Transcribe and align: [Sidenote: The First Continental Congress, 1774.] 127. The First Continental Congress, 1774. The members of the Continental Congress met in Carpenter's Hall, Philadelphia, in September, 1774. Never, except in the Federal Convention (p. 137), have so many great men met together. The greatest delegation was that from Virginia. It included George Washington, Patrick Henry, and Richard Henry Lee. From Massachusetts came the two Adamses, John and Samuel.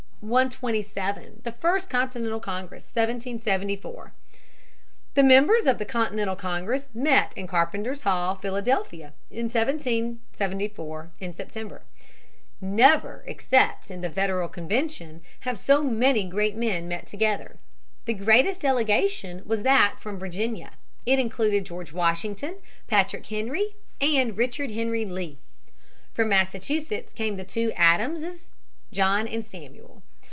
[Sidenote: 0.23 1.43
The 1.45 1.55
First 1.59 1.89
Continental 1.89 2.39
Congress, 2.39 2.83
1774.] 2.93 4.13
127. 5.17 5.17
The 5.17 5.17
First 5.17 5.17
Continental 5.17 5.17
Congress, 5.17 5.17
1774. 5.17 5.17
The 5.17 5.29
members 5.33 5.65
of 5.65 5.77
the 5.79 5.85
Continental 5.85 6.35
Congress 6.35 6.89
met 6.93 7.33
in 7.35 7.47
Carpenter's 7.47 8.01
Hall, 8.03 8.35
Philadelphia, 8.35 9.13
in 9.31 9.49
September, 9.49 9.81
1774. 10.29 11.81
Never, 12.61 13.23
except 13.25 13.89
in 13.89 14.01
the 14.01 14.11
Federal 14.11 14.47
Convention 14.47 15.21
(p. 15.43 15.49
137), 15.49 15.49
have 15.49 15.57
so 15.57 15.81
many 15.83 16.29
great 16.29 16.55
men 16.55 16.87
met 16.87 17.07
together. 17.07 17.57
The 18.05 18.13
greatest 18.13 18.61
delegation 18.61 19.41
was 19.43 19.63
that 19.63 19.95
from 19.97 20.19
Virginia. 20.19 20.73
It 21.03 21.17
included 21.17 21.65
George 21.65 21.91
Washington, 21.93 22.57
Patrick 22.85 23.25
Henry, 23.25 23.73
and 23.99 24.37
Richard 24.37 24.69
Henry 24.69 25.03
Lee. 25.03 25.39
From 26.13 26.29
Massachusetts 26.29 27.11
came 27.11 27.37
the 27.37 27.43
two 27.43 27.71
Adamses, 27.75 28.51
John 28.91 29.27
and 29.27 29.43
Samuel. 29.43 30.03